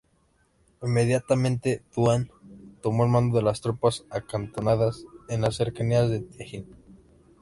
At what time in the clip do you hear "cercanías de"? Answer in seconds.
5.57-6.21